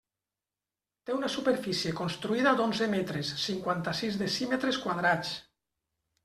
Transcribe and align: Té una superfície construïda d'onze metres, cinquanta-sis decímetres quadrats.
Té 1.09 1.11
una 1.17 1.27
superfície 1.33 1.93
construïda 1.99 2.53
d'onze 2.61 2.87
metres, 2.95 3.29
cinquanta-sis 3.43 4.19
decímetres 4.23 4.81
quadrats. 4.87 5.37